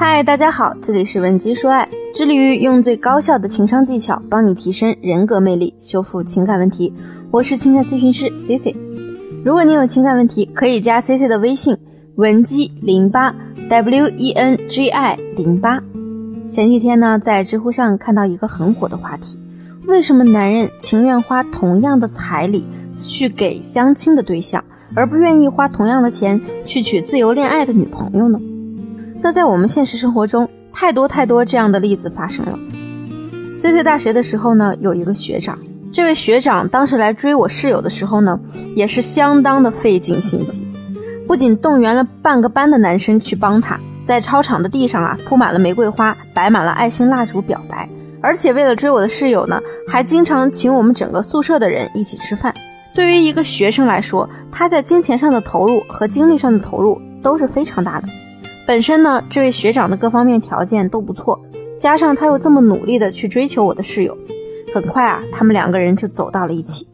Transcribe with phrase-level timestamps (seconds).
[0.00, 6.94] 嗨，大家好，这里是文姬说爱，致力于用最高效的情商技巧帮你提升人格魅力，修复情感问题。
[7.32, 8.76] 我是情感咨询师 C C。
[9.44, 11.76] 如果你有情感问题，可以加 C C 的微信
[12.14, 13.34] 文姬零八
[13.68, 15.82] W E N G I 零八。
[16.48, 19.36] 前几天呢，在知乎上看到一个很火的话题：
[19.88, 22.64] 为什么男人情愿花同样的彩礼
[23.00, 24.62] 去给相亲的对象，
[24.94, 28.38] 而不愿意花同样的钱去娶自由恋爱的女朋友呢？
[29.20, 32.58] 那在我们现实生活中，太多太多这样的例子发生了。
[33.58, 35.58] C C 大学的时候呢，有一个学长，
[35.92, 38.38] 这位学长当时来追我室友的时候呢，
[38.76, 40.68] 也是相当的费尽心机，
[41.26, 47.88] 不仅动员了半个班的男生去帮他，在操场的地上啊铺满了玫瑰花，摆满了爱心蜡烛表白，
[48.20, 52.54] 而且为了追我的室友呢，还经常请我们整个宿舍的人一起吃饭。
[52.94, 58.06] 对于一个学生来说，他在金钱上的投入和精力上的投入都是非常大的。
[58.68, 61.40] 本身呢，这位学长的各方面条件都不错，
[61.80, 64.14] 加上他又这么努力的去追求我的室友，
[64.74, 66.86] 很快啊，他们两个人就走到了一起。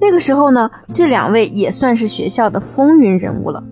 [0.00, 3.62] 那个时候呢，这两位也算是学校的风云人物了，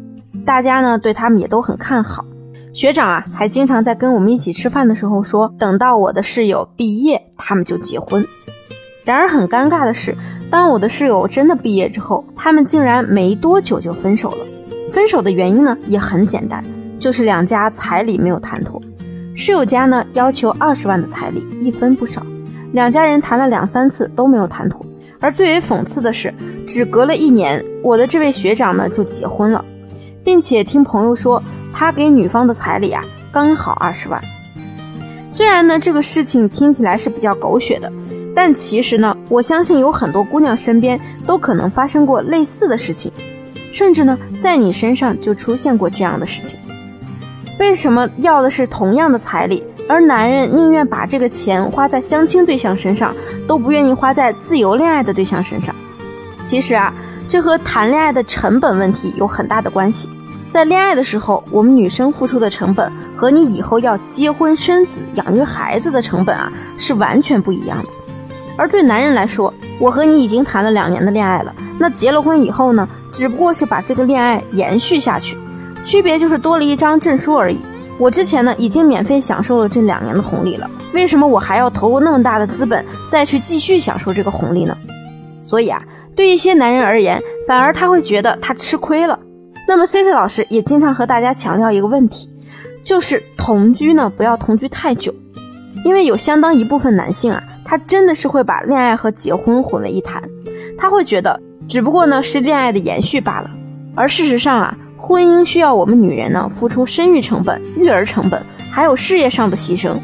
[0.44, 2.22] 大家呢对他们也都很看好。
[2.74, 8.22] 学长啊，还经常在跟我们一起吃饭的时候说，等到我的室友毕业，他们就结婚。
[9.06, 10.14] 然而很尴尬的是，
[10.50, 14.44] 当我的室友真的毕业之后，他们竟然没多久就分手了。
[14.90, 16.62] 分手的原因呢，也很简单。
[17.02, 18.80] 就是两家彩礼没有谈妥，
[19.34, 22.24] 室友家呢要求二十万的彩礼，一分不少。
[22.74, 24.86] 两家人谈了两三次都没有谈妥，
[25.18, 26.32] 而最为讽刺的是，
[26.64, 29.64] 只隔了一年，我的这位学长呢就结婚了，
[30.22, 31.42] 并且听朋友说，
[31.72, 34.22] 他给女方的彩礼啊刚好二十万。
[35.28, 37.92] 虽然呢这个事情听起来是比较狗血的，
[38.32, 43.10] 但其实呢，我相信有很多姑娘身边都可能发生过类似的事情，
[43.72, 46.60] 甚至呢在你身上就出现过这样的事情。
[47.58, 53.14] 为什么要的是同样的彩礼，而男人宁愿把这个钱花在相亲对象身上，
[53.46, 55.74] 都不愿意花在自由恋爱的对象身上？
[56.44, 56.92] 其实啊，
[57.28, 60.08] 这和谈恋爱的成本问题有很大的关系。
[60.48, 67.88] 在恋爱的时候，我们女生付出的成本和你以后要结婚生子、养育孩子的成本啊，是完全不一样的。
[68.56, 75.38] 而对男人来说，我和你已经谈了两年的恋爱了，那结了婚以后呢，只不过是把这个恋爱延续下去。
[75.84, 77.58] 区别就是多了一张证书而已。
[77.98, 84.76] 我之前呢已经免费享受了这两年的红利了，为什么我还要投入那么大的资本再去继续享受这个红利呢？
[85.40, 85.80] 所以啊，
[86.16, 89.16] 对一些男人而言，反而他会觉得他吃亏了。
[89.68, 92.28] 那么 C C 老师也经常和大家强调一个问题，
[92.82, 95.14] 就是同居呢不要同居太久，
[95.84, 100.20] 因为有相当一部分男性啊，他真的是会把恋爱和结婚混为一谈，
[100.76, 103.50] 他会觉得只不过呢是恋爱的延续罢了，
[103.94, 104.76] 而事实上啊。
[105.04, 108.40] 婚姻需要我们女人呢付出生育成本、育儿成本，
[108.70, 109.96] 还有事业上的牺牲，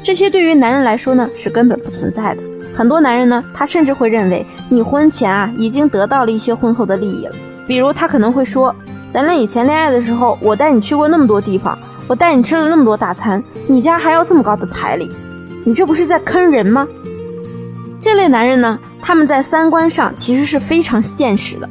[0.00, 2.42] 这些对于男人来说呢是根本不存在的。
[2.72, 7.34] 很多男人呢，他甚至会认为你婚前啊已经得到了一些婚后的利益了，
[7.66, 8.72] 比如他可能会说，
[9.10, 11.76] 咱俩以前恋爱的时候，我带你去过那么多地方，
[12.06, 15.10] 我带你吃了那么多大餐，你家还要这么高的彩礼，
[15.64, 16.86] 你这不是在坑人吗？
[17.98, 21.68] 这类男人呢，他们在三观上其实是非常现实的。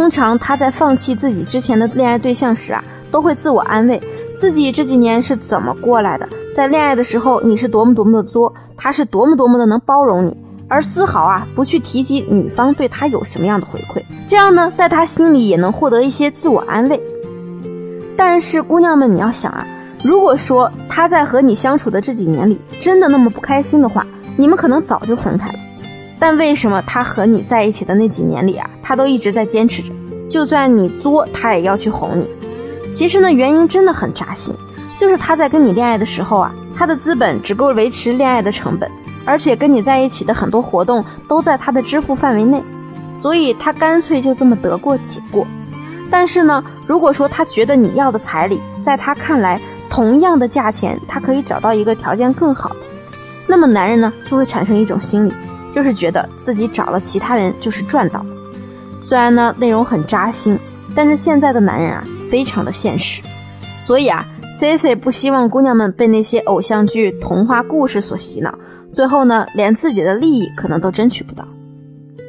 [0.00, 4.00] 通常他在放弃自己之前的恋爱对象时啊，都会自我安慰
[4.34, 6.26] 自己这几年是怎么过来的。
[6.54, 10.34] 在恋爱的时候，你是多么多么的作，他是多么多么的能包容你，
[10.68, 14.02] 而丝毫啊不去提及女方对他有什么样的回馈。
[14.26, 16.98] 这样呢，在他心里也能获得一些自我安慰。
[18.16, 19.66] 但是姑娘们，你要想啊，
[20.02, 24.06] 如果说他在和你相处的这几年里真的那么不开心的话，
[24.38, 25.58] 你们可能早就分开了。
[26.20, 29.90] 但为什么他和你在一起的那几年里啊，他都一直在坚持着，
[30.28, 32.28] 就算你作，他也要去哄你。
[32.92, 34.54] 其实呢，原因真的很扎心，
[34.98, 38.90] 就是他在跟你恋爱的时候啊，他的资本只够维持恋爱的成本，
[39.24, 42.62] 而且跟你在一起的很多活动都在他的支付范围内，
[43.16, 45.46] 所以他干脆就这么得过且过。
[46.10, 49.58] 但是呢，如果说他觉得你要的彩礼，在他看来
[49.88, 52.76] 同样的价钱，他可以找到一个条件更好的，
[53.46, 55.32] 那么男人呢就会产生一种心理。
[55.72, 58.24] 就是觉得自己找了其他人就是赚到，
[59.00, 60.58] 虽然呢内容很扎心，
[60.94, 63.22] 但是现在的男人啊非常的现实，
[63.78, 64.26] 所以啊
[64.58, 68.52] ，Cici 不希望姑娘们被那些偶像剧、童话故事所洗脑，
[68.90, 71.46] 最后呢连自己的利益可能都争取不到。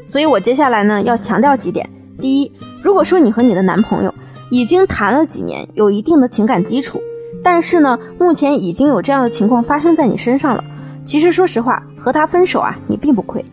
[0.05, 1.89] 所以我接下来呢要强调几点：
[2.19, 2.51] 第一，
[2.83, 4.13] 如果说你和你的男朋友
[4.49, 7.01] 已经谈了几年，有一定的情感基础，
[7.43, 10.63] 但是呢目前已经有这样的情况发生在你身上了。
[11.03, 13.45] 其实，说实话，和他分手啊，你并不亏。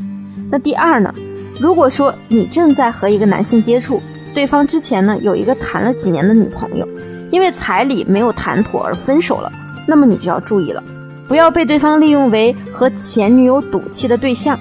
[0.50, 1.14] 那第二呢？
[1.60, 4.00] 如果说你正在和一个男性接触，
[4.34, 6.88] 对方之前呢有一个谈了几年的女朋友，
[7.30, 9.52] 因为彩礼没有谈妥而分手了，
[9.86, 10.82] 那么你就要注意了，
[11.26, 14.58] 不要被对方利用为和前女友赌气的对象。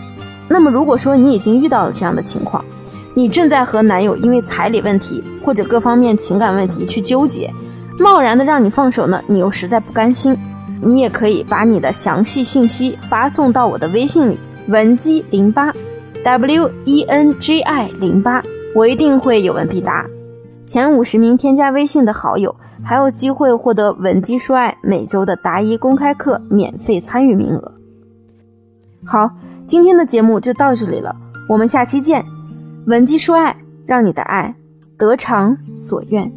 [0.50, 2.66] 那么如果说你已经遇到了这样的情况，
[3.14, 7.54] 你正在和男友因为彩礼问题或者各方面情感问题去纠结，
[8.00, 10.36] 贸然的让你放手呢，你又实在不甘心，
[10.82, 14.38] 你也可以把你的详细信息发送到我的微信里，
[14.68, 15.74] 文姬零八
[16.24, 18.44] ，W E N G I 零八，
[18.76, 20.06] 我一定会有问必答。
[20.66, 22.54] 前五十名添加微信的好友
[22.84, 27.72] 还有机会获得文姬说爱每周的答疑公开课免费参与名额。
[29.06, 29.32] 好，
[29.66, 31.16] 今天的节目就到这里了，
[31.48, 32.24] 我们下期见。
[32.86, 34.54] 文姬说爱，让你的爱
[34.98, 36.30] 得偿所愿。